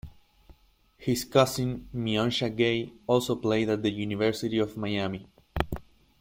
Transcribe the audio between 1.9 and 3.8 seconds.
Mionsha Gay also played